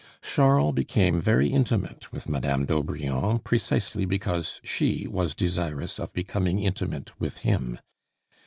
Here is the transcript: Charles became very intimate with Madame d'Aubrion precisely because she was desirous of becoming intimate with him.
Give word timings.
Charles 0.23 0.73
became 0.73 1.21
very 1.21 1.49
intimate 1.49 2.11
with 2.11 2.27
Madame 2.27 2.65
d'Aubrion 2.65 3.37
precisely 3.43 4.03
because 4.03 4.59
she 4.63 5.05
was 5.07 5.35
desirous 5.35 5.99
of 5.99 6.11
becoming 6.11 6.57
intimate 6.57 7.11
with 7.19 7.37
him. 7.45 7.77